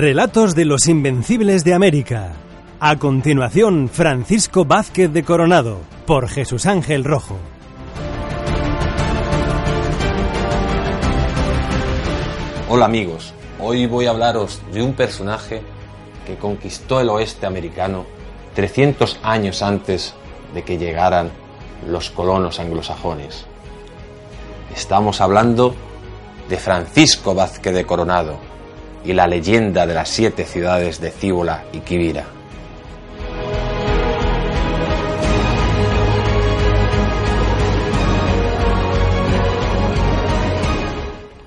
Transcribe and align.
Relatos 0.00 0.54
de 0.54 0.64
los 0.64 0.88
Invencibles 0.88 1.62
de 1.62 1.74
América. 1.74 2.32
A 2.80 2.96
continuación, 2.96 3.90
Francisco 3.90 4.64
Vázquez 4.64 5.12
de 5.12 5.24
Coronado, 5.24 5.80
por 6.06 6.26
Jesús 6.26 6.64
Ángel 6.64 7.04
Rojo. 7.04 7.36
Hola 12.70 12.86
amigos, 12.86 13.34
hoy 13.58 13.84
voy 13.84 14.06
a 14.06 14.12
hablaros 14.12 14.62
de 14.72 14.82
un 14.82 14.94
personaje 14.94 15.60
que 16.26 16.36
conquistó 16.36 17.02
el 17.02 17.10
oeste 17.10 17.44
americano 17.44 18.06
300 18.54 19.20
años 19.22 19.60
antes 19.60 20.14
de 20.54 20.62
que 20.62 20.78
llegaran 20.78 21.30
los 21.86 22.08
colonos 22.08 22.58
anglosajones. 22.58 23.44
Estamos 24.74 25.20
hablando 25.20 25.74
de 26.48 26.56
Francisco 26.56 27.34
Vázquez 27.34 27.74
de 27.74 27.84
Coronado 27.84 28.49
y 29.04 29.12
la 29.12 29.26
leyenda 29.26 29.86
de 29.86 29.94
las 29.94 30.08
siete 30.08 30.44
ciudades 30.44 31.00
de 31.00 31.10
Cíbola 31.10 31.64
y 31.72 31.80
Quivira. 31.80 32.26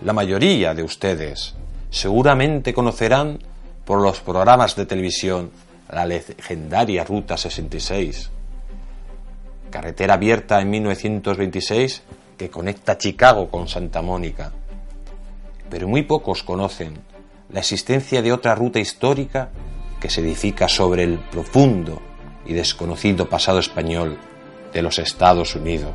La 0.04 0.12
mayoría 0.12 0.74
de 0.74 0.84
ustedes 0.84 1.56
seguramente 1.90 2.74
conocerán 2.74 3.40
por 3.86 4.02
los 4.02 4.20
programas 4.20 4.76
de 4.76 4.86
televisión 4.86 5.52
la 5.90 6.06
legendaria 6.06 7.04
Ruta 7.04 7.38
66, 7.38 8.30
carretera 9.70 10.16
abierta 10.16 10.60
en 10.60 10.70
1926 10.72 12.04
que 12.38 12.50
conecta 12.50 12.98
Chicago 12.98 13.50
con 13.50 13.68
Santa 13.68 14.02
Mónica. 14.02 14.52
Pero 15.70 15.88
muy 15.88 16.02
pocos 16.02 16.44
conocen 16.44 17.13
la 17.50 17.60
existencia 17.60 18.22
de 18.22 18.32
otra 18.32 18.56
ruta 18.56 18.80
histórica 18.80 19.50
que 20.00 20.10
se 20.10 20.22
edifica 20.22 20.68
sobre 20.68 21.04
el 21.04 21.20
profundo 21.20 22.02
y 22.46 22.54
desconocido 22.54 23.30
pasado 23.30 23.60
español 23.60 24.18
de 24.74 24.82
los 24.82 25.00
Estados 25.00 25.56
Unidos. 25.56 25.94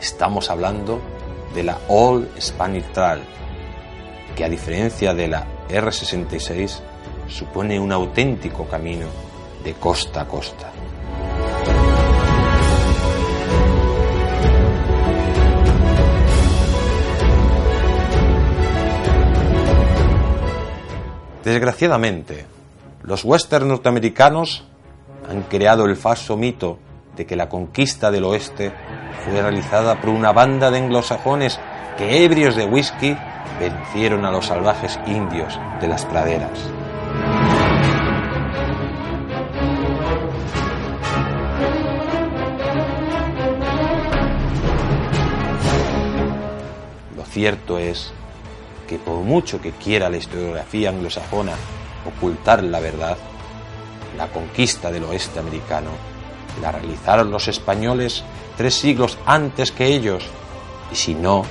Estamos 0.00 0.50
hablando 0.50 1.00
de 1.54 1.62
la 1.62 1.78
All 1.88 2.28
Spanish 2.40 2.84
Trail, 2.92 3.22
que 4.36 4.44
a 4.44 4.48
diferencia 4.48 5.14
de 5.14 5.28
la 5.28 5.46
R66 5.68 6.80
supone 7.28 7.78
un 7.78 7.92
auténtico 7.92 8.66
camino 8.66 9.06
de 9.64 9.74
costa 9.74 10.20
a 10.20 10.28
costa. 10.28 10.70
Desgraciadamente, 21.42 22.46
los 23.02 23.24
western 23.24 23.68
norteamericanos 23.68 24.64
han 25.28 25.42
creado 25.42 25.84
el 25.84 25.96
falso 25.96 26.36
mito 26.36 26.78
de 27.16 27.26
que 27.26 27.36
la 27.36 27.48
conquista 27.48 28.10
del 28.10 28.24
oeste 28.24 28.72
fue 29.24 29.40
realizada 29.40 30.00
por 30.00 30.10
una 30.10 30.32
banda 30.32 30.70
de 30.70 30.78
anglosajones 30.78 31.60
que, 31.98 32.24
ebrios 32.24 32.56
de 32.56 32.64
whisky, 32.64 33.16
vencieron 33.60 34.24
a 34.24 34.30
los 34.30 34.46
salvajes 34.46 34.98
indios 35.06 35.58
de 35.80 35.88
las 35.88 36.04
praderas. 36.06 36.73
Cierto 47.44 47.76
es 47.76 48.10
que 48.88 48.96
por 48.96 49.16
mucho 49.16 49.60
que 49.60 49.72
quiera 49.72 50.08
la 50.08 50.16
historiografía 50.16 50.88
anglosajona 50.88 51.52
ocultar 52.06 52.64
la 52.64 52.80
verdad, 52.80 53.18
la 54.16 54.28
conquista 54.28 54.90
del 54.90 55.04
oeste 55.04 55.40
americano 55.40 55.90
la 56.62 56.72
realizaron 56.72 57.30
los 57.30 57.46
españoles 57.46 58.24
tres 58.56 58.76
siglos 58.76 59.18
antes 59.26 59.72
que 59.72 59.88
ellos, 59.88 60.24
y 60.90 60.96
si 60.96 61.14
no, 61.14 61.44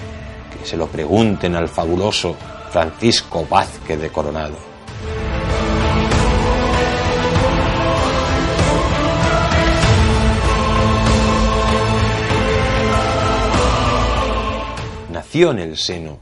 que 0.57 0.65
se 0.65 0.77
lo 0.77 0.87
pregunten 0.87 1.55
al 1.55 1.69
fabuloso 1.69 2.35
Francisco 2.71 3.45
Vázquez 3.47 4.01
de 4.01 4.09
Coronado. 4.09 4.72
En 15.35 15.57
el 15.57 15.77
seno 15.77 16.19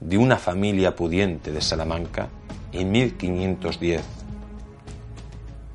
de 0.00 0.16
una 0.16 0.38
familia 0.38 0.96
pudiente 0.96 1.52
de 1.52 1.60
Salamanca 1.60 2.30
en 2.72 2.90
1510. 2.92 4.02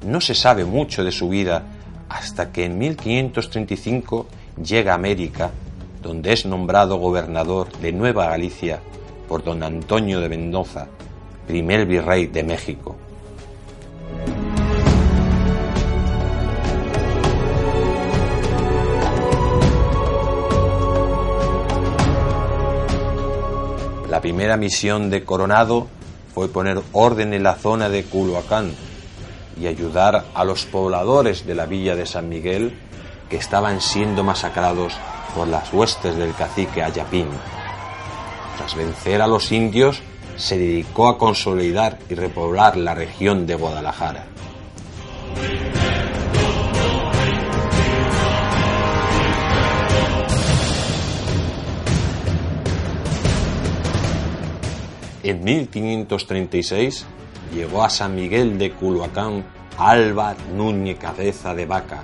No 0.08 0.20
se 0.20 0.34
sabe 0.34 0.66
mucho 0.66 1.04
de 1.04 1.12
su 1.12 1.30
vida 1.30 1.66
hasta 2.10 2.52
que 2.52 2.66
en 2.66 2.80
1535 2.80 4.26
llega 4.66 4.94
a 4.94 4.96
América, 4.96 5.52
donde 6.02 6.34
es 6.34 6.48
nombrado 6.48 6.98
gobernador 6.98 7.72
de 7.78 7.94
Nueva 7.94 8.26
Galicia 8.26 8.80
por 9.28 9.44
don 9.44 9.62
Antonio 9.62 10.20
de 10.20 10.30
Mendoza, 10.30 10.88
primer 11.46 11.86
virrey 11.86 12.26
de 12.26 12.44
México. 12.44 12.96
La 24.20 24.24
primera 24.24 24.58
misión 24.58 25.10
de 25.10 25.24
Coronado 25.24 25.88
fue 26.34 26.50
poner 26.50 26.82
orden 26.92 27.34
en 27.34 27.42
la 27.42 27.56
zona 27.56 27.88
de 27.88 28.04
Culhuacán 28.04 28.74
y 29.58 29.66
ayudar 29.66 30.26
a 30.34 30.44
los 30.44 30.66
pobladores 30.66 31.48
de 31.48 31.56
la 31.56 31.66
villa 31.66 31.96
de 31.96 32.06
San 32.06 32.28
Miguel 32.28 32.78
que 33.30 33.38
estaban 33.38 33.80
siendo 33.80 34.26
masacrados 34.26 34.92
por 35.34 35.48
las 35.48 35.72
huestes 35.72 36.18
del 36.18 36.36
cacique 36.36 36.84
Ayapín. 36.84 37.30
Tras 38.58 38.76
vencer 38.76 39.22
a 39.22 39.28
los 39.28 39.54
indios, 39.54 40.02
se 40.36 40.58
dedicó 40.58 41.08
a 41.08 41.18
consolidar 41.18 41.98
y 42.10 42.16
repoblar 42.16 42.76
la 42.76 42.94
región 42.94 43.48
de 43.48 43.56
Guadalajara. 43.56 44.26
En 55.30 55.44
1536 55.44 57.06
llegó 57.54 57.84
a 57.84 57.92
San 57.92 58.16
Miguel 58.16 58.58
de 58.58 58.72
Culhuacán 58.72 59.46
Alba 59.78 60.36
Núñez 60.56 60.98
Cabeza 60.98 61.54
de 61.54 61.68
Vaca. 61.68 62.02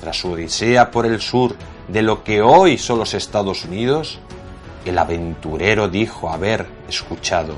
Tras 0.00 0.16
su 0.16 0.32
odisea 0.32 0.90
por 0.90 1.06
el 1.06 1.20
sur 1.20 1.54
de 1.86 2.02
lo 2.02 2.24
que 2.24 2.42
hoy 2.42 2.78
son 2.78 2.98
los 2.98 3.14
Estados 3.14 3.64
Unidos, 3.64 4.18
el 4.86 4.98
aventurero 4.98 5.88
dijo 5.88 6.30
haber 6.30 6.66
escuchado 6.88 7.54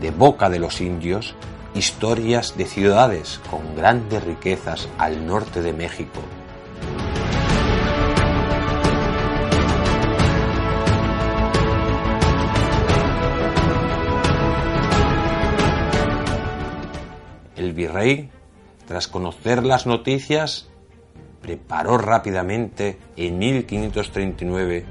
de 0.00 0.12
boca 0.12 0.48
de 0.48 0.60
los 0.60 0.80
indios 0.80 1.34
historias 1.74 2.56
de 2.56 2.66
ciudades 2.66 3.40
con 3.50 3.74
grandes 3.74 4.22
riquezas 4.22 4.88
al 4.96 5.26
norte 5.26 5.60
de 5.60 5.72
México. 5.72 6.20
El 17.70 17.76
virrey, 17.76 18.28
tras 18.88 19.06
conocer 19.06 19.64
las 19.64 19.86
noticias, 19.86 20.66
preparó 21.40 21.98
rápidamente 21.98 22.98
en 23.16 23.38
1539 23.38 24.84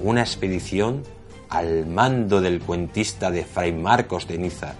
una 0.00 0.20
expedición 0.20 1.02
al 1.48 1.86
mando 1.86 2.42
del 2.42 2.60
cuentista 2.60 3.30
de 3.30 3.46
Fray 3.46 3.72
Marcos 3.72 4.28
de 4.28 4.36
Niza, 4.36 4.74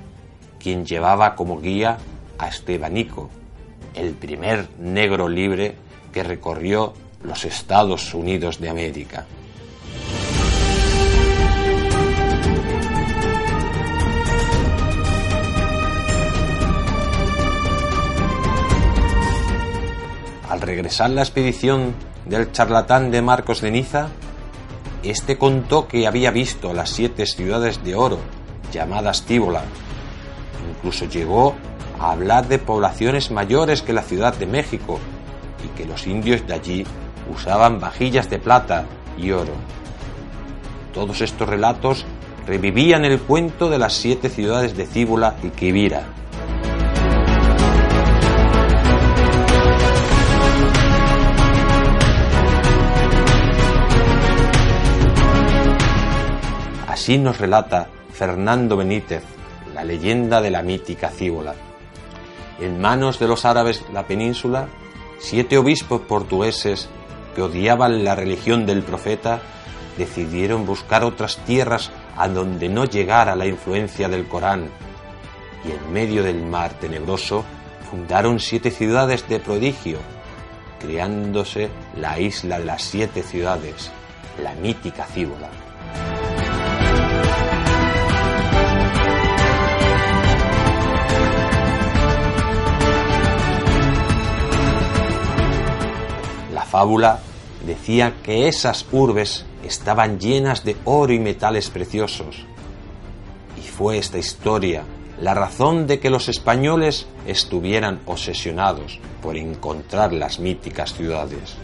quien 0.59 0.85
llevaba 0.85 1.35
como 1.35 1.59
guía 1.59 1.97
a 2.37 2.49
Estebanico, 2.49 3.31
el 3.95 4.13
primer 4.13 4.69
negro 4.79 5.27
libre 5.27 5.77
que 6.13 6.25
recorrió 6.25 6.93
los 7.23 7.47
Estados 7.47 8.13
Unidos 8.13 8.61
de 8.61 8.69
América. 8.69 9.25
Regresar 20.67 21.11
la 21.11 21.23
expedición 21.23 21.95
del 22.27 22.51
charlatán 22.51 23.11
de 23.11 23.23
Marcos 23.23 23.61
de 23.61 23.71
Niza, 23.71 24.09
este 25.03 25.39
contó 25.39 25.87
que 25.87 26.07
había 26.07 26.33
visto 26.33 26.73
las 26.73 26.91
siete 26.91 27.25
ciudades 27.25 27.83
de 27.85 27.95
oro, 27.95 28.19
llamadas 28.73 29.23
Tíbola. 29.23 29.63
Incluso 30.69 31.05
llegó 31.05 31.55
a 32.01 32.11
hablar 32.11 32.49
de 32.49 32.59
poblaciones 32.59 33.31
mayores 33.31 33.81
que 33.83 33.93
la 33.93 34.03
Ciudad 34.03 34.35
de 34.35 34.47
México 34.47 34.99
y 35.65 35.69
que 35.79 35.87
los 35.87 36.07
indios 36.07 36.47
de 36.47 36.55
allí 36.55 36.87
usaban 37.33 37.79
vajillas 37.79 38.29
de 38.29 38.41
plata 38.41 38.85
y 39.17 39.31
oro. 39.31 39.55
Todos 40.93 41.21
estos 41.21 41.49
relatos 41.49 42.05
revivían 42.47 43.05
el 43.05 43.21
cuento 43.21 43.71
de 43.71 43.79
las 43.79 43.95
siete 43.95 44.29
ciudades 44.29 44.77
de 44.77 44.87
Cíbola 44.87 45.37
y 45.43 45.51
Quivira. 45.51 46.07
Así 57.07 57.19
nos 57.19 57.39
relata 57.39 57.87
Fernando 58.13 58.77
Benítez, 58.77 59.23
la 59.73 59.85
leyenda 59.85 60.41
de 60.41 60.51
la 60.51 60.65
mítica 60.65 61.09
Cíbola. 61.09 61.55
En 62.59 62.81
manos 62.81 63.21
de 63.21 63.29
los 63.29 63.45
árabes 63.45 63.85
la 63.93 64.09
península, 64.09 64.67
siete 65.21 65.57
obispos 65.57 66.01
portugueses 66.01 66.89
que 67.37 67.43
odiaban 67.43 68.03
la 68.03 68.17
religión 68.17 68.67
del 68.67 68.83
profeta 68.83 69.41
decidieron 69.97 70.67
buscar 70.67 71.05
otras 71.05 71.37
tierras 71.45 71.93
a 72.17 72.27
donde 72.27 72.69
no 72.69 72.87
llegara 72.87 73.37
la 73.37 73.47
influencia 73.47 74.09
del 74.09 74.27
Corán 74.27 74.69
y 75.65 75.71
en 75.71 75.93
medio 75.93 76.25
del 76.25 76.43
mar 76.43 76.73
tenebroso 76.73 77.45
fundaron 77.89 78.41
siete 78.41 78.73
ciudades 78.73 79.29
de 79.29 79.39
prodigio, 79.39 79.99
creándose 80.81 81.69
la 81.97 82.19
isla 82.19 82.59
de 82.59 82.65
las 82.65 82.83
siete 82.83 83.23
ciudades, 83.23 83.93
la 84.43 84.55
mítica 84.55 85.05
Cíbola. 85.05 85.66
Fábula 96.77 97.21
decía 97.65 98.17
que 98.23 98.49
esas 98.49 98.85
urbes 98.93 99.47
estaban 99.65 100.21
llenas 100.21 100.63
de 100.63 100.77
oro 100.85 101.11
y 101.15 101.19
metales 101.19 101.71
preciosos. 101.71 102.45
Y 103.57 103.67
fue 103.67 103.97
esta 103.97 104.19
historia 104.19 104.83
la 105.19 105.33
razón 105.33 105.87
de 105.87 105.99
que 106.01 106.11
los 106.11 106.29
españoles 106.29 107.07
estuvieran 107.27 108.01
obsesionados 108.05 109.01
por 109.23 109.39
encontrar 109.39 110.13
las 110.13 110.39
míticas 110.39 110.93
ciudades. 110.93 111.55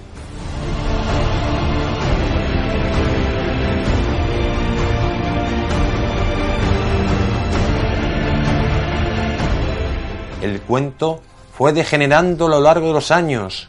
El 10.40 10.62
cuento 10.62 11.20
fue 11.54 11.74
degenerando 11.74 12.46
a 12.46 12.48
lo 12.48 12.60
largo 12.62 12.86
de 12.86 12.92
los 12.94 13.10
años 13.10 13.68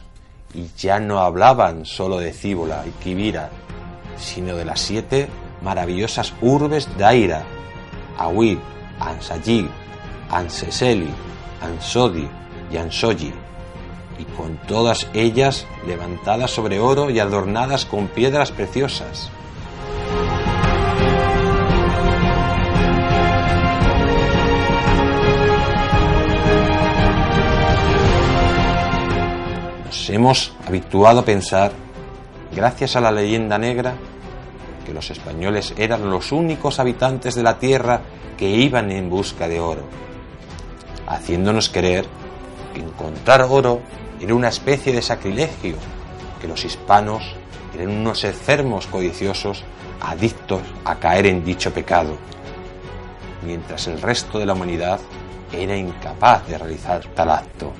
y 0.54 0.68
ya 0.78 1.00
no 1.00 1.18
hablaban 1.18 1.84
solo 1.84 2.18
de 2.18 2.32
Cíbola 2.32 2.84
y 2.86 2.90
Quivira, 3.02 3.50
sino 4.16 4.56
de 4.56 4.64
las 4.64 4.80
siete 4.80 5.28
maravillosas 5.62 6.32
urbes 6.40 6.88
de 6.96 7.04
Aira, 7.04 7.42
Ahuid, 8.18 8.58
Ansayí, 9.00 9.68
Anseseli, 10.30 11.10
Ansodi 11.60 12.28
y 12.72 12.76
Ansoyi, 12.76 13.32
y 14.18 14.24
con 14.36 14.56
todas 14.68 15.08
ellas 15.12 15.66
levantadas 15.86 16.50
sobre 16.50 16.78
oro 16.78 17.10
y 17.10 17.18
adornadas 17.18 17.84
con 17.84 18.06
piedras 18.06 18.52
preciosas. 18.52 19.30
Hemos 30.14 30.52
habituado 30.66 31.20
a 31.20 31.24
pensar, 31.24 31.72
gracias 32.54 32.94
a 32.96 33.00
la 33.00 33.10
leyenda 33.10 33.58
negra, 33.58 33.94
que 34.86 34.92
los 34.92 35.10
españoles 35.10 35.74
eran 35.76 36.10
los 36.10 36.30
únicos 36.30 36.78
habitantes 36.78 37.34
de 37.34 37.42
la 37.42 37.58
tierra 37.58 38.02
que 38.36 38.48
iban 38.48 38.90
en 38.92 39.10
busca 39.10 39.48
de 39.48 39.60
oro, 39.60 39.82
haciéndonos 41.06 41.68
creer 41.68 42.06
que 42.74 42.80
encontrar 42.80 43.42
oro 43.42 43.80
era 44.20 44.34
una 44.34 44.48
especie 44.48 44.92
de 44.92 45.02
sacrilegio, 45.02 45.76
que 46.40 46.48
los 46.48 46.64
hispanos 46.64 47.34
eran 47.74 47.90
unos 47.90 48.24
enfermos 48.24 48.86
codiciosos 48.86 49.64
adictos 50.00 50.60
a 50.84 50.96
caer 50.96 51.26
en 51.26 51.44
dicho 51.44 51.72
pecado, 51.72 52.16
mientras 53.44 53.86
el 53.88 54.00
resto 54.00 54.38
de 54.38 54.46
la 54.46 54.52
humanidad 54.52 55.00
era 55.52 55.76
incapaz 55.76 56.46
de 56.46 56.58
realizar 56.58 57.02
tal 57.14 57.30
acto. 57.30 57.72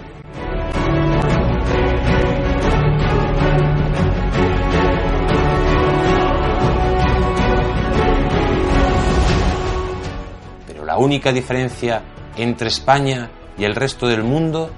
La 10.94 11.00
única 11.00 11.32
diferencia 11.32 12.02
entre 12.36 12.68
España 12.68 13.28
y 13.58 13.64
el 13.64 13.74
resto 13.74 14.06
del 14.06 14.22
mundo 14.22 14.70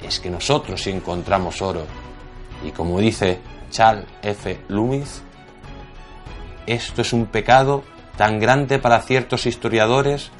es 0.00 0.20
que 0.20 0.30
nosotros 0.30 0.86
encontramos 0.86 1.60
oro. 1.60 1.86
Y 2.64 2.70
como 2.70 3.00
dice 3.00 3.40
Charles 3.68 4.06
F. 4.22 4.60
Loomis, 4.68 5.24
esto 6.68 7.02
es 7.02 7.12
un 7.12 7.26
pecado 7.26 7.82
tan 8.16 8.38
grande 8.38 8.78
para 8.78 9.02
ciertos 9.02 9.44
historiadores 9.44 10.30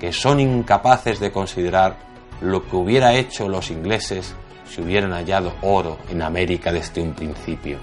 que 0.00 0.12
son 0.12 0.38
incapaces 0.38 1.18
de 1.18 1.32
considerar 1.32 1.96
lo 2.42 2.68
que 2.68 2.76
hubiera 2.76 3.14
hecho 3.14 3.48
los 3.48 3.70
ingleses 3.70 4.34
si 4.68 4.82
hubieran 4.82 5.12
hallado 5.12 5.54
oro 5.62 5.96
en 6.10 6.20
América 6.20 6.70
desde 6.72 7.00
un 7.00 7.14
principio. 7.14 7.78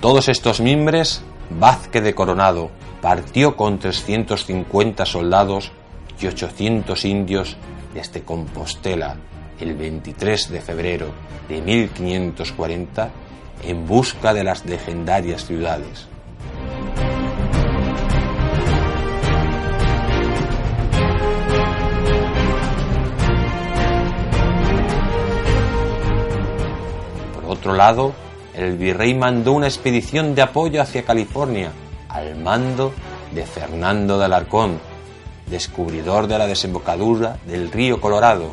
Todos 0.00 0.28
estos 0.28 0.60
mimbres, 0.60 1.22
Vázquez 1.50 2.02
de 2.02 2.14
Coronado 2.14 2.70
partió 3.02 3.56
con 3.56 3.78
350 3.78 5.04
soldados 5.04 5.72
y 6.20 6.26
800 6.26 7.04
indios 7.04 7.56
desde 7.94 8.22
Compostela 8.22 9.16
el 9.60 9.74
23 9.74 10.50
de 10.50 10.60
febrero 10.62 11.08
de 11.48 11.60
1540 11.60 13.10
en 13.64 13.86
busca 13.86 14.32
de 14.32 14.44
las 14.44 14.64
legendarias 14.64 15.44
ciudades. 15.44 16.06
Por 27.34 27.44
otro 27.44 27.74
lado, 27.74 28.14
el 28.60 28.76
virrey 28.76 29.14
mandó 29.14 29.52
una 29.52 29.66
expedición 29.66 30.34
de 30.34 30.42
apoyo 30.42 30.82
hacia 30.82 31.04
California 31.04 31.72
al 32.10 32.36
mando 32.36 32.92
de 33.32 33.46
Fernando 33.46 34.18
de 34.18 34.26
Alarcón, 34.26 34.78
descubridor 35.46 36.26
de 36.26 36.36
la 36.36 36.46
desembocadura 36.46 37.38
del 37.46 37.72
río 37.72 38.00
Colorado, 38.00 38.52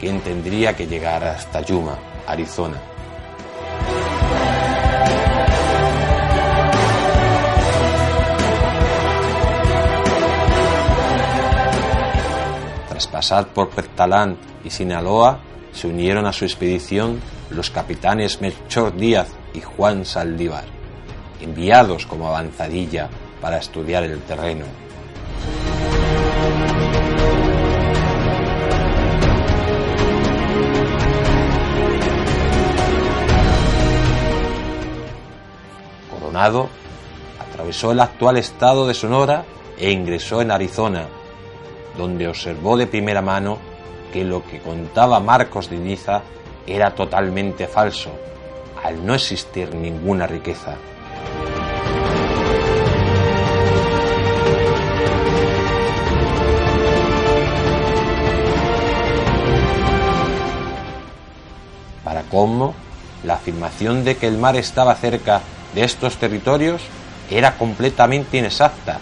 quien 0.00 0.20
tendría 0.20 0.74
que 0.74 0.86
llegar 0.86 1.24
hasta 1.24 1.60
Yuma, 1.60 1.98
Arizona. 2.26 2.80
Tras 12.88 13.06
pasar 13.08 13.48
por 13.48 13.68
Pertalán 13.68 14.38
y 14.64 14.70
Sinaloa, 14.70 15.40
se 15.72 15.88
unieron 15.88 16.24
a 16.26 16.32
su 16.32 16.46
expedición 16.46 17.20
los 17.50 17.70
capitanes 17.70 18.40
Melchor 18.40 18.96
Díaz 18.96 19.28
y 19.52 19.60
Juan 19.60 20.04
Saldívar, 20.04 20.64
enviados 21.40 22.06
como 22.06 22.28
avanzadilla 22.28 23.08
para 23.40 23.58
estudiar 23.58 24.04
el 24.04 24.20
terreno. 24.22 24.64
Coronado 36.10 36.68
atravesó 37.38 37.92
el 37.92 38.00
actual 38.00 38.38
estado 38.38 38.86
de 38.86 38.94
Sonora 38.94 39.44
e 39.78 39.90
ingresó 39.90 40.40
en 40.40 40.50
Arizona, 40.50 41.06
donde 41.96 42.28
observó 42.28 42.76
de 42.76 42.86
primera 42.86 43.22
mano 43.22 43.58
que 44.12 44.24
lo 44.24 44.44
que 44.44 44.60
contaba 44.60 45.20
Marcos 45.20 45.68
de 45.68 45.76
Niza 45.76 46.22
era 46.66 46.94
totalmente 46.94 47.66
falso, 47.66 48.10
al 48.82 49.04
no 49.04 49.14
existir 49.14 49.74
ninguna 49.74 50.26
riqueza. 50.26 50.76
Para 62.04 62.22
cómo, 62.24 62.74
la 63.24 63.34
afirmación 63.34 64.04
de 64.04 64.16
que 64.16 64.26
el 64.26 64.38
mar 64.38 64.56
estaba 64.56 64.94
cerca 64.94 65.40
de 65.74 65.84
estos 65.84 66.16
territorios 66.16 66.82
era 67.30 67.56
completamente 67.56 68.38
inexacta. 68.38 69.00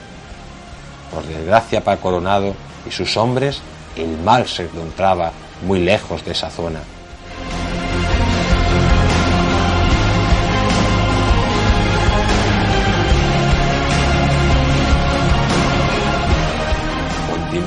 Por 1.11 1.25
desgracia 1.25 1.83
para 1.83 2.01
Coronado 2.01 2.55
y 2.87 2.91
sus 2.91 3.17
hombres, 3.17 3.61
el 3.97 4.19
mal 4.19 4.47
se 4.47 4.65
encontraba 4.65 5.33
muy 5.67 5.81
lejos 5.81 6.25
de 6.25 6.33
esa 6.33 6.51
zona. 6.51 6.81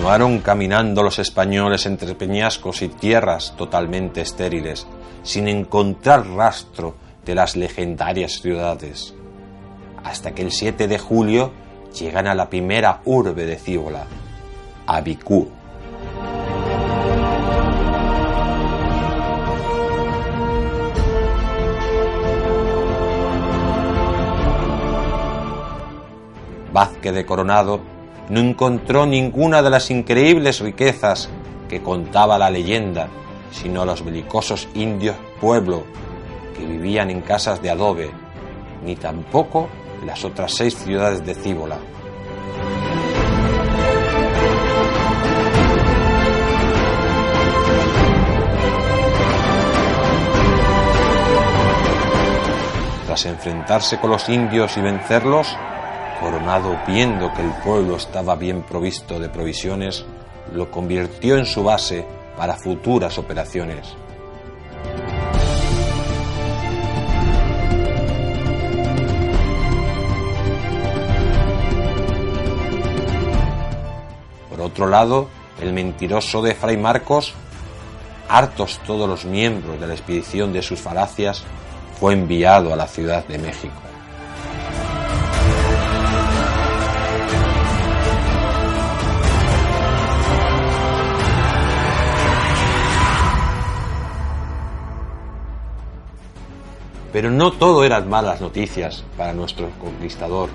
Continuaron 0.06 0.38
caminando 0.42 1.02
los 1.02 1.18
españoles 1.18 1.88
entre 1.88 2.14
peñascos 2.14 2.84
y 2.84 2.90
tierras 2.90 3.56
totalmente 3.58 4.22
estériles, 4.22 4.86
sin 5.24 5.48
encontrar 5.48 6.28
rastro 6.28 6.96
de 7.26 7.34
las 7.34 7.56
legendarias 7.56 8.34
ciudades, 8.34 9.16
hasta 10.04 10.36
que 10.36 10.44
el 10.44 10.52
7 10.52 10.88
de 10.88 11.00
julio 11.00 11.52
llegan 12.00 12.28
a 12.28 12.36
la 12.36 12.52
primera 12.52 13.02
urbe 13.06 13.48
de 13.48 13.56
Cíbola, 13.56 14.06
Abicú. 14.86 15.50
Vázquez 26.72 27.16
de 27.16 27.26
Coronado 27.26 27.95
no 28.30 28.40
encontró 28.40 29.06
ninguna 29.06 29.62
de 29.62 29.70
las 29.70 29.92
increíbles 29.92 30.60
riquezas 30.60 31.30
que 31.70 31.82
contaba 31.82 32.38
la 32.38 32.50
leyenda, 32.50 33.08
sino 33.52 33.86
los 33.86 34.04
belicosos 34.04 34.68
indios 34.74 35.16
pueblo 35.40 35.84
que 36.58 36.66
vivían 36.66 37.10
en 37.10 37.22
casas 37.22 37.62
de 37.62 37.70
adobe, 37.70 38.12
ni 38.84 38.96
tampoco 38.96 39.70
las 40.06 40.24
otras 40.24 40.54
seis 40.54 40.76
ciudades 40.76 41.26
de 41.26 41.36
Cíbola. 41.36 41.78
Tras 53.06 53.26
enfrentarse 53.26 54.00
con 54.00 54.10
los 54.10 54.28
indios 54.30 54.78
y 54.78 54.82
vencerlos, 54.82 55.56
Coronado, 56.20 56.78
viendo 56.88 57.32
que 57.34 57.42
el 57.42 57.52
pueblo 57.64 57.98
estaba 57.98 58.36
bien 58.36 58.64
provisto 58.64 59.20
de 59.20 59.30
provisiones, 59.30 60.06
lo 60.54 60.72
convirtió 60.72 61.38
en 61.38 61.46
su 61.46 61.64
base 61.64 62.06
para 62.38 62.56
futuras 62.56 63.18
operaciones. 63.18 63.96
Por 74.50 74.62
otro 74.62 74.88
lado, 74.88 75.28
el 75.62 75.74
mentiroso 75.74 76.42
de 76.42 76.56
Fray 76.56 76.78
Marcos, 76.78 77.34
hartos 78.30 78.80
todos 78.86 79.08
los 79.08 79.26
miembros 79.26 79.80
de 79.80 79.88
la 79.88 79.94
expedición 79.94 80.54
de 80.54 80.62
sus 80.62 80.80
falacias, 80.80 81.44
fue 82.00 82.14
enviado 82.14 82.74
a 82.74 82.76
la 82.76 82.88
Ciudad 82.88 83.26
de 83.28 83.38
México. 83.38 83.74
Pero 97.16 97.32
no 97.32 97.54
todo 97.54 97.86
eran 97.86 98.10
malas 98.10 98.42
noticias 98.42 99.06
para 99.16 99.32
nuestro 99.32 99.70
conquistador. 99.80 100.50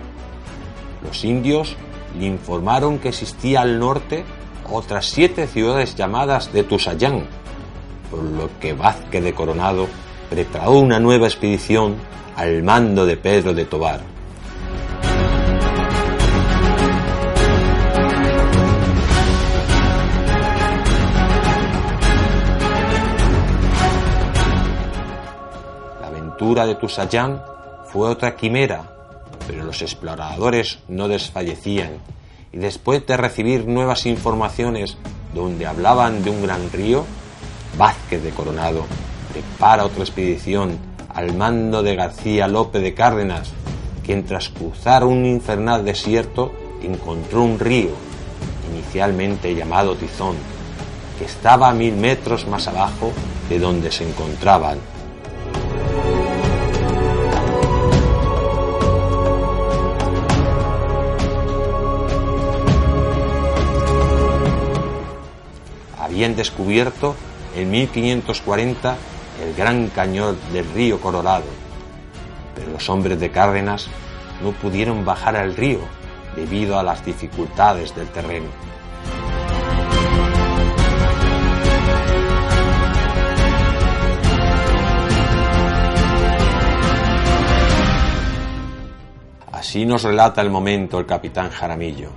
Los 1.02 1.24
indios 1.24 1.74
le 2.18 2.26
informaron 2.26 2.98
que 2.98 3.08
existía 3.08 3.62
al 3.62 3.78
norte 3.78 4.26
otras 4.70 5.06
siete 5.06 5.46
ciudades 5.46 5.94
llamadas 5.94 6.52
de 6.52 6.62
Tusayán, 6.62 7.24
por 8.10 8.22
lo 8.22 8.50
que 8.60 8.74
Vázquez 8.74 9.24
de 9.24 9.32
Coronado 9.32 9.86
preparó 10.28 10.72
una 10.72 11.00
nueva 11.00 11.28
expedición 11.28 11.96
al 12.36 12.62
mando 12.62 13.06
de 13.06 13.16
Pedro 13.16 13.54
de 13.54 13.64
Tobar. 13.64 14.02
La 26.40 26.46
aventura 26.46 26.66
de 26.66 26.74
Tusayán 26.76 27.42
fue 27.92 28.08
otra 28.08 28.34
quimera, 28.34 28.90
pero 29.46 29.62
los 29.62 29.82
exploradores 29.82 30.78
no 30.88 31.06
desfallecían 31.06 31.98
y 32.50 32.56
después 32.56 33.06
de 33.06 33.18
recibir 33.18 33.66
nuevas 33.66 34.06
informaciones 34.06 34.96
donde 35.34 35.66
hablaban 35.66 36.24
de 36.24 36.30
un 36.30 36.42
gran 36.42 36.72
río, 36.72 37.04
Vázquez 37.76 38.22
de 38.22 38.30
Coronado 38.30 38.86
prepara 39.30 39.84
otra 39.84 40.00
expedición 40.00 40.78
al 41.14 41.34
mando 41.34 41.82
de 41.82 41.94
García 41.94 42.48
López 42.48 42.80
de 42.80 42.94
Cárdenas, 42.94 43.50
quien 44.02 44.24
tras 44.24 44.48
cruzar 44.48 45.04
un 45.04 45.26
infernal 45.26 45.84
desierto 45.84 46.52
encontró 46.82 47.42
un 47.42 47.58
río, 47.58 47.90
inicialmente 48.72 49.54
llamado 49.54 49.94
Tizón, 49.94 50.36
que 51.18 51.26
estaba 51.26 51.70
mil 51.74 51.96
metros 51.96 52.48
más 52.48 52.66
abajo 52.66 53.12
de 53.50 53.58
donde 53.58 53.92
se 53.92 54.08
encontraban. 54.08 54.78
Habían 66.20 66.36
descubierto 66.36 67.16
en 67.56 67.70
1540 67.70 68.94
el 69.42 69.54
gran 69.54 69.88
cañón 69.88 70.36
del 70.52 70.70
río 70.74 71.00
Colorado, 71.00 71.46
pero 72.54 72.72
los 72.72 72.90
hombres 72.90 73.18
de 73.18 73.30
Cárdenas 73.30 73.88
no 74.42 74.52
pudieron 74.52 75.02
bajar 75.02 75.34
al 75.34 75.56
río 75.56 75.78
debido 76.36 76.78
a 76.78 76.82
las 76.82 77.02
dificultades 77.06 77.96
del 77.96 78.08
terreno. 78.08 78.48
Así 89.50 89.86
nos 89.86 90.02
relata 90.02 90.42
el 90.42 90.50
momento 90.50 90.98
el 90.98 91.06
capitán 91.06 91.48
Jaramillo. 91.48 92.10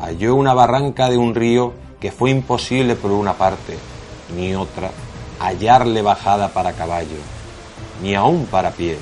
Halló 0.00 0.34
una 0.34 0.54
barranca 0.54 1.10
de 1.10 1.18
un 1.18 1.34
río 1.34 1.74
que 2.02 2.10
fue 2.10 2.30
imposible 2.30 2.96
por 2.96 3.12
una 3.12 3.34
parte, 3.34 3.78
ni 4.36 4.56
otra, 4.56 4.90
hallarle 5.38 6.02
bajada 6.02 6.48
para 6.48 6.72
caballo, 6.72 7.20
ni 8.02 8.16
aún 8.16 8.46
para 8.46 8.72
pie, 8.72 8.98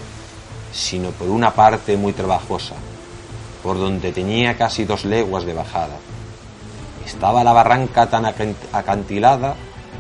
sino 0.71 1.09
por 1.09 1.31
una 1.31 1.55
parte 1.55 1.97
muy 1.97 2.13
trabajosa, 2.13 2.75
por 3.63 3.79
donde 3.79 4.13
tenía 4.13 4.59
casi 4.59 4.85
dos 4.85 5.07
leguas 5.07 5.47
de 5.47 5.55
bajada. 5.55 5.97
Estaba 7.07 7.43
la 7.43 7.55
barranca 7.55 8.11
tan 8.11 8.27
acantilada 8.27 9.55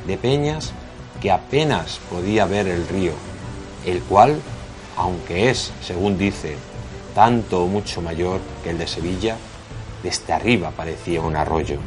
de 0.06 0.18
peñas 0.18 0.74
que 1.22 1.30
apenas 1.30 2.00
podía 2.10 2.44
ver 2.44 2.68
el 2.68 2.86
río, 2.86 3.12
el 3.86 4.02
cual, 4.02 4.42
aunque 4.98 5.48
es, 5.48 5.72
según 5.80 6.18
dice, 6.18 6.54
tanto 7.14 7.64
o 7.64 7.66
mucho 7.66 8.02
mayor 8.02 8.40
que 8.62 8.70
el 8.70 8.78
de 8.78 8.86
Sevilla, 8.86 9.38
desde 10.02 10.34
arriba 10.34 10.70
parecía 10.76 11.22
un 11.22 11.34
arroyo. 11.34 11.78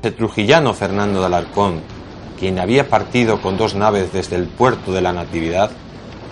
El 0.00 0.14
trujillano 0.14 0.74
Fernando 0.74 1.18
de 1.18 1.26
Alarcón, 1.26 1.80
quien 2.38 2.60
había 2.60 2.88
partido 2.88 3.42
con 3.42 3.56
dos 3.56 3.74
naves 3.74 4.12
desde 4.12 4.36
el 4.36 4.46
puerto 4.46 4.92
de 4.92 5.00
la 5.00 5.12
Natividad, 5.12 5.72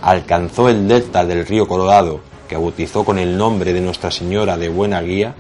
alcanzó 0.02 0.68
el 0.68 0.87
delta 0.87 1.25
del 1.25 1.44
río 1.44 1.66
Colorado, 1.66 2.20
que 2.49 2.56
bautizó 2.56 3.04
con 3.04 3.18
el 3.18 3.37
nombre 3.37 3.73
de 3.73 3.80
Nuestra 3.80 4.12
Señora 4.12 4.56
de 4.56 4.68
Buena 4.68 5.02
Guía, 5.02 5.35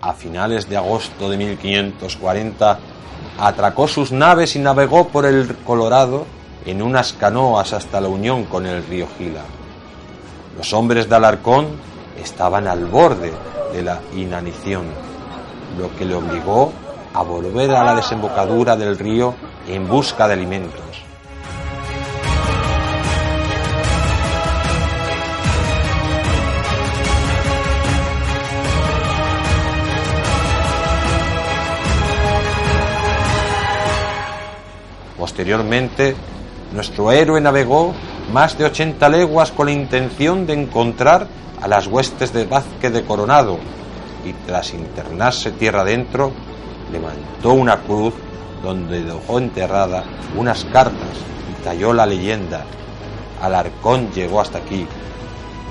a 0.00 0.14
finales 0.14 0.70
de 0.70 0.78
agosto 0.78 1.28
de 1.28 1.36
1540 1.36 2.78
atracó 3.38 3.86
sus 3.86 4.12
naves 4.12 4.56
y 4.56 4.58
navegó 4.58 5.08
por 5.08 5.24
el 5.24 5.56
Colorado 5.58 6.26
en 6.66 6.82
unas 6.82 7.12
canoas 7.12 7.72
hasta 7.72 8.00
la 8.00 8.08
unión 8.08 8.44
con 8.44 8.66
el 8.66 8.84
río 8.84 9.06
Gila. 9.16 9.42
Los 10.56 10.72
hombres 10.72 11.08
de 11.08 11.14
Alarcón 11.14 11.68
estaban 12.20 12.66
al 12.66 12.86
borde 12.86 13.32
de 13.72 13.82
la 13.82 14.00
inanición, 14.14 14.86
lo 15.78 15.94
que 15.96 16.04
le 16.04 16.14
obligó 16.14 16.72
a 17.14 17.22
volver 17.22 17.70
a 17.70 17.84
la 17.84 17.94
desembocadura 17.94 18.76
del 18.76 18.98
río 18.98 19.34
en 19.68 19.88
busca 19.88 20.26
de 20.26 20.34
alimentos. 20.34 21.07
Posteriormente, 35.28 36.16
nuestro 36.72 37.12
héroe 37.12 37.38
navegó 37.38 37.92
más 38.32 38.56
de 38.56 38.64
80 38.64 39.10
leguas 39.10 39.52
con 39.52 39.66
la 39.66 39.72
intención 39.72 40.46
de 40.46 40.54
encontrar 40.54 41.26
a 41.60 41.68
las 41.68 41.86
huestes 41.86 42.32
de 42.32 42.46
Vázquez 42.46 42.90
de 42.94 43.04
Coronado 43.04 43.58
y 44.24 44.32
tras 44.46 44.72
internarse 44.72 45.50
tierra 45.50 45.82
adentro, 45.82 46.32
levantó 46.90 47.52
una 47.52 47.76
cruz 47.76 48.14
donde 48.62 49.04
dejó 49.04 49.38
enterrada 49.38 50.02
unas 50.34 50.64
cartas 50.64 51.18
y 51.52 51.62
talló 51.62 51.92
la 51.92 52.06
leyenda. 52.06 52.64
Alarcón 53.42 54.10
llegó 54.12 54.40
hasta 54.40 54.58
aquí. 54.58 54.86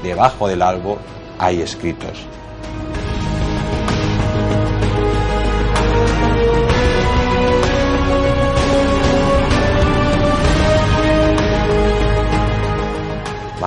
Debajo 0.04 0.48
del 0.48 0.62
albo 0.62 1.00
hay 1.40 1.64
escritos. 1.64 2.28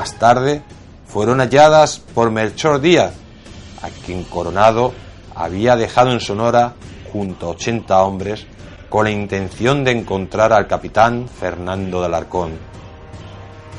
Más 0.01 0.15
tarde 0.15 0.63
fueron 1.07 1.41
halladas 1.41 1.99
por 1.99 2.31
Melchor 2.31 2.81
Díaz, 2.81 3.13
a 3.83 3.91
quien 4.07 4.25
Coronado 4.25 4.95
había 5.35 5.77
dejado 5.77 6.11
en 6.11 6.21
Sonora 6.21 6.73
junto 7.13 7.45
a 7.45 7.51
80 7.51 8.03
hombres 8.03 8.47
con 8.89 9.05
la 9.05 9.11
intención 9.11 9.85
de 9.85 9.91
encontrar 9.91 10.55
al 10.55 10.67
capitán 10.67 11.29
Fernando 11.29 12.01
de 12.01 12.07
Alarcón. 12.07 12.53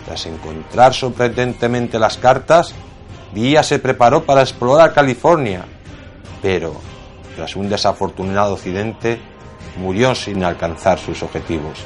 Tras 0.05 0.27
encontrar 0.27 0.93
sorprendentemente 0.93 1.97
las 1.97 2.19
cartas, 2.19 2.75
Díaz 3.34 3.65
se 3.65 3.79
preparó 3.79 4.23
para 4.23 4.41
explorar 4.41 4.93
California, 4.93 5.65
pero 6.39 6.75
tras 7.36 7.55
un 7.55 7.67
desafortunado 7.67 8.53
accidente 8.53 9.19
murió 9.75 10.13
sin 10.13 10.43
alcanzar 10.43 10.99
sus 10.99 11.23
objetivos. 11.23 11.79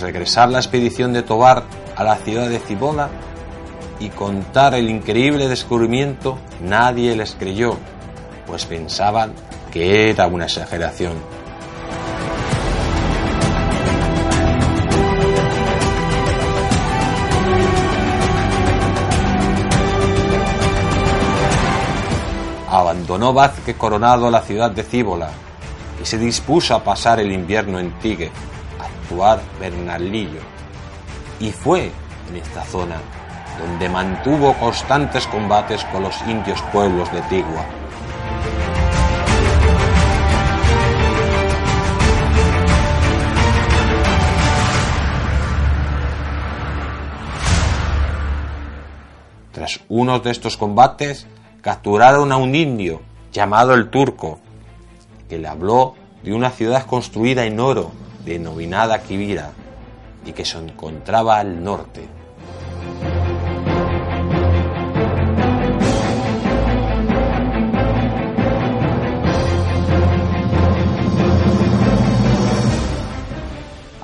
Regresar 0.00 0.50
la 0.50 0.58
expedición 0.58 1.12
de 1.12 1.22
Tobar 1.22 1.64
a 1.96 2.04
la 2.04 2.16
ciudad 2.16 2.48
de 2.48 2.58
Cibola 2.58 3.08
y 3.98 4.10
contar 4.10 4.74
el 4.74 4.90
increíble 4.90 5.48
descubrimiento, 5.48 6.38
nadie 6.60 7.16
les 7.16 7.34
creyó, 7.34 7.76
pues 8.46 8.66
pensaban 8.66 9.32
que 9.72 10.10
era 10.10 10.26
una 10.26 10.44
exageración. 10.44 11.14
Abandonó 22.68 23.32
Vázquez 23.32 23.76
Coronado 23.76 24.30
la 24.30 24.42
ciudad 24.42 24.70
de 24.70 24.82
Cíbola 24.82 25.30
y 26.02 26.04
se 26.04 26.18
dispuso 26.18 26.74
a 26.74 26.84
pasar 26.84 27.20
el 27.20 27.32
invierno 27.32 27.78
en 27.78 27.98
Tigue, 27.98 28.30
actuar 28.78 29.40
Bernalillo. 29.60 30.40
Y 31.40 31.52
fue 31.52 31.90
en 32.28 32.36
esta 32.36 32.62
zona 32.64 32.96
donde 33.58 33.88
mantuvo 33.88 34.52
constantes 34.54 35.26
combates 35.26 35.84
con 35.86 36.02
los 36.02 36.20
indios 36.26 36.60
pueblos 36.72 37.10
de 37.12 37.22
Tigua. 37.22 37.64
Tras 49.52 49.80
uno 49.88 50.18
de 50.18 50.30
estos 50.30 50.58
combates, 50.58 51.26
capturaron 51.62 52.30
a 52.30 52.36
un 52.36 52.54
indio 52.54 53.00
llamado 53.32 53.72
el 53.72 53.88
Turco, 53.88 54.38
que 55.30 55.38
le 55.38 55.48
habló 55.48 55.94
de 56.22 56.34
una 56.34 56.50
ciudad 56.50 56.84
construida 56.84 57.46
en 57.46 57.58
oro 57.58 57.90
denominada 58.26 59.00
Kibira 59.02 59.52
y 60.26 60.32
que 60.32 60.44
se 60.44 60.58
encontraba 60.58 61.38
al 61.38 61.62
norte. 61.62 62.08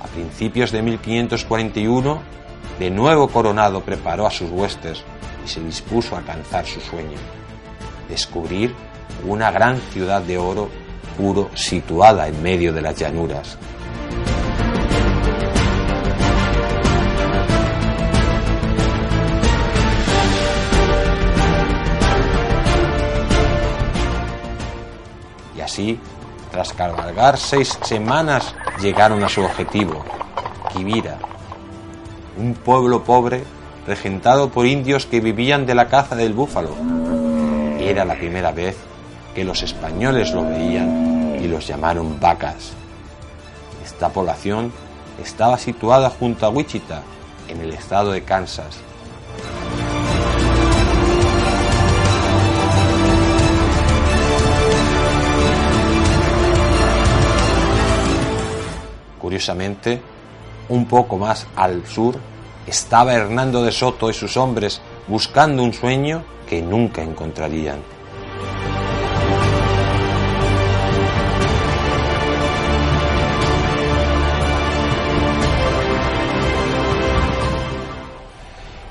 A 0.00 0.06
principios 0.14 0.70
de 0.70 0.82
1541, 0.82 2.22
de 2.78 2.90
nuevo 2.90 3.26
Coronado 3.26 3.80
preparó 3.80 4.28
a 4.28 4.30
sus 4.30 4.48
huestes 4.52 5.02
y 5.44 5.48
se 5.48 5.60
dispuso 5.60 6.14
a 6.14 6.20
alcanzar 6.20 6.64
su 6.64 6.80
sueño, 6.80 7.18
descubrir 8.08 8.72
una 9.26 9.50
gran 9.50 9.78
ciudad 9.78 10.22
de 10.22 10.38
oro 10.38 10.68
puro 11.16 11.50
situada 11.54 12.28
en 12.28 12.40
medio 12.40 12.72
de 12.72 12.82
las 12.82 12.96
llanuras 12.96 13.58
así, 25.72 25.98
tras 26.50 26.74
cabalgar 26.74 27.38
seis 27.38 27.78
semanas, 27.82 28.54
llegaron 28.82 29.24
a 29.24 29.28
su 29.30 29.42
objetivo, 29.42 30.04
Kibira. 30.70 31.16
un 32.36 32.52
pueblo 32.52 33.04
pobre 33.04 33.42
regentado 33.86 34.50
por 34.50 34.66
indios 34.66 35.06
que 35.06 35.20
vivían 35.20 35.64
de 35.64 35.74
la 35.74 35.88
caza 35.88 36.14
del 36.14 36.34
búfalo. 36.34 36.76
Era 37.80 38.04
la 38.04 38.16
primera 38.16 38.52
vez 38.52 38.76
que 39.34 39.44
los 39.44 39.62
españoles 39.62 40.32
lo 40.32 40.44
veían 40.44 41.38
y 41.42 41.48
los 41.48 41.66
llamaron 41.66 42.20
vacas. 42.20 42.72
Esta 43.82 44.10
población 44.10 44.72
estaba 45.22 45.56
situada 45.56 46.10
junto 46.10 46.44
a 46.44 46.50
Wichita, 46.50 47.00
en 47.48 47.62
el 47.62 47.72
estado 47.72 48.12
de 48.12 48.22
Kansas. 48.24 48.76
Curiosamente, 59.22 60.02
un 60.68 60.86
poco 60.86 61.16
más 61.16 61.46
al 61.54 61.86
sur 61.86 62.16
estaba 62.66 63.14
Hernando 63.14 63.62
de 63.62 63.70
Soto 63.70 64.10
y 64.10 64.14
sus 64.14 64.36
hombres 64.36 64.82
buscando 65.06 65.62
un 65.62 65.72
sueño 65.72 66.24
que 66.48 66.60
nunca 66.60 67.02
encontrarían. 67.02 67.78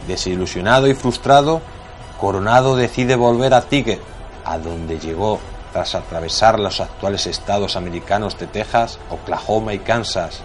Desilusionado 0.07 0.87
y 0.87 0.93
frustrado, 0.93 1.61
Coronado 2.19 2.77
decide 2.77 3.15
volver 3.15 3.53
a 3.53 3.63
Tigre, 3.63 3.99
a 4.45 4.57
donde 4.57 4.97
llegó 4.97 5.39
tras 5.71 5.95
atravesar 5.95 6.59
los 6.59 6.79
actuales 6.79 7.27
estados 7.27 7.75
americanos 7.75 8.37
de 8.37 8.47
Texas, 8.47 8.99
Oklahoma 9.09 9.73
y 9.73 9.79
Kansas. 9.79 10.41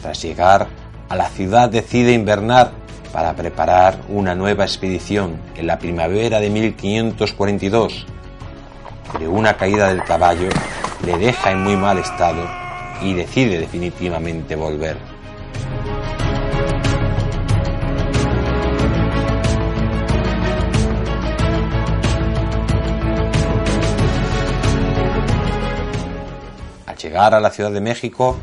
Tras 0.00 0.22
llegar 0.22 0.68
a 1.08 1.16
la 1.16 1.28
ciudad 1.28 1.68
decide 1.68 2.12
invernar 2.12 2.72
para 3.12 3.34
preparar 3.34 3.98
una 4.08 4.34
nueva 4.34 4.64
expedición 4.64 5.40
en 5.56 5.66
la 5.66 5.78
primavera 5.78 6.40
de 6.40 6.50
1542 6.50 8.06
pero 9.14 9.30
una 9.30 9.56
caída 9.56 9.88
del 9.88 10.02
caballo 10.02 10.48
le 11.04 11.18
deja 11.18 11.52
en 11.52 11.62
muy 11.62 11.76
mal 11.76 11.98
estado 11.98 12.63
y 13.02 13.14
decide 13.14 13.58
definitivamente 13.58 14.56
volver. 14.56 14.96
Al 26.86 26.96
llegar 26.96 27.34
a 27.34 27.40
la 27.40 27.50
Ciudad 27.50 27.70
de 27.70 27.80
México, 27.80 28.36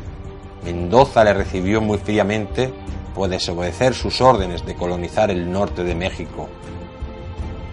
Mendoza 0.64 1.24
le 1.24 1.34
recibió 1.34 1.80
muy 1.80 1.98
fríamente 1.98 2.72
por 3.14 3.28
desobedecer 3.28 3.94
sus 3.94 4.20
órdenes 4.20 4.64
de 4.64 4.74
colonizar 4.74 5.30
el 5.30 5.50
norte 5.50 5.84
de 5.84 5.94
México. 5.94 6.48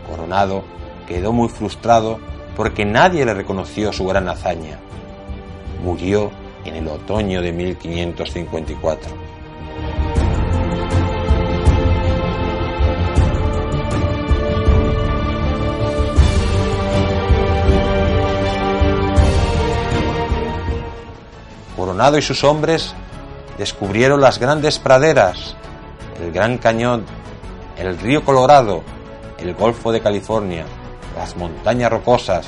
Coronado 0.09 0.63
quedó 1.07 1.31
muy 1.31 1.49
frustrado 1.49 2.19
porque 2.55 2.85
nadie 2.85 3.25
le 3.25 3.33
reconoció 3.33 3.93
su 3.93 4.05
gran 4.05 4.27
hazaña. 4.27 4.79
Murió 5.83 6.31
en 6.65 6.75
el 6.75 6.87
otoño 6.87 7.41
de 7.41 7.51
1554. 7.51 9.09
Coronado 21.75 22.17
y 22.17 22.21
sus 22.21 22.43
hombres 22.43 22.93
descubrieron 23.57 24.21
las 24.21 24.39
grandes 24.39 24.79
praderas, 24.79 25.55
el 26.21 26.31
Gran 26.31 26.57
Cañón, 26.57 27.05
el 27.77 27.97
río 27.97 28.23
Colorado, 28.23 28.83
el 29.37 29.53
Golfo 29.53 29.91
de 29.91 30.01
California, 30.01 30.65
las 31.15 31.35
montañas 31.37 31.89
rocosas 31.89 32.47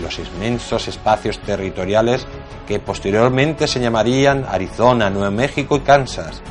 los 0.00 0.18
inmensos 0.18 0.88
espacios 0.88 1.38
territoriales 1.40 2.26
que 2.66 2.78
posteriormente 2.78 3.66
se 3.66 3.80
llamarían 3.80 4.44
Arizona, 4.48 5.10
Nuevo 5.10 5.30
México 5.30 5.76
y 5.76 5.80
Kansas. 5.80 6.42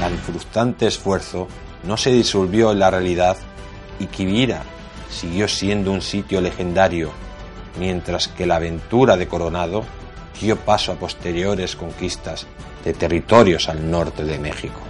Tan 0.00 0.18
frustrante 0.18 0.86
esfuerzo 0.86 1.48
no 1.84 1.96
se 1.96 2.10
disolvió 2.10 2.72
en 2.72 2.78
la 2.78 2.90
realidad 2.90 3.36
y 3.98 4.06
Quivira 4.06 4.62
siguió 5.10 5.48
siendo 5.48 5.90
un 5.90 6.02
sitio 6.02 6.40
legendario, 6.40 7.10
mientras 7.78 8.28
que 8.28 8.46
la 8.46 8.56
aventura 8.56 9.16
de 9.16 9.26
Coronado 9.28 9.84
dio 10.40 10.56
paso 10.56 10.92
a 10.92 10.94
posteriores 10.94 11.76
conquistas 11.76 12.46
de 12.84 12.92
territorios 12.92 13.68
al 13.68 13.90
norte 13.90 14.24
de 14.24 14.38
México. 14.38 14.89